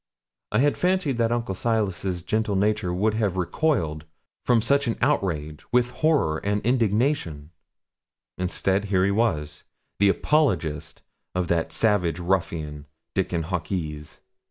[0.51, 4.05] I had fancied that Uncle Silas's gentle nature would have recoiled
[4.43, 7.51] from such an outrage with horror and indignation;
[8.35, 9.63] and instead, here he was,
[9.99, 11.03] the apologist
[11.35, 14.17] of that savage ruffian, Dickon Hawkes.